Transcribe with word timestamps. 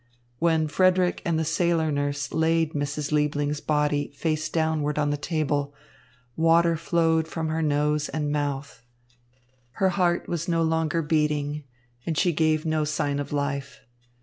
When 0.39 0.67
Frederick 0.67 1.21
and 1.25 1.37
the 1.37 1.45
sailor 1.45 1.91
nurse 1.91 2.33
laid 2.33 2.73
Mrs. 2.73 3.11
Liebling's 3.11 3.61
body 3.61 4.11
face 4.15 4.49
downward 4.49 4.97
on 4.97 5.11
the 5.11 5.15
table, 5.15 5.75
water 6.35 6.75
flowed 6.75 7.27
from 7.27 7.49
her 7.49 7.61
nose 7.61 8.09
and 8.09 8.31
mouth. 8.31 8.81
Her 9.73 9.89
heart 9.89 10.27
was 10.27 10.47
no 10.47 10.63
longer 10.63 11.03
beating, 11.03 11.65
and 12.03 12.17
she 12.17 12.33
gave 12.33 12.65
no 12.65 12.83
sign 12.83 13.19
of 13.19 13.31
life. 13.31 13.81